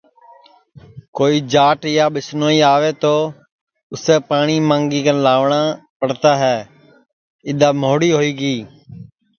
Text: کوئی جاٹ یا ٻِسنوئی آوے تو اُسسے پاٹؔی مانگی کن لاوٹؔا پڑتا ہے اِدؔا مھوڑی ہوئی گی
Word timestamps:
کوئی 1.17 1.35
جاٹ 1.53 1.79
یا 1.97 2.05
ٻِسنوئی 2.13 2.59
آوے 2.73 2.91
تو 3.01 3.15
اُسسے 3.93 4.15
پاٹؔی 4.27 4.57
مانگی 4.69 4.99
کن 5.05 5.17
لاوٹؔا 5.25 5.61
پڑتا 5.99 6.31
ہے 6.43 6.57
اِدؔا 7.49 7.69
مھوڑی 7.81 8.09
ہوئی 8.15 8.31
گی 8.39 8.57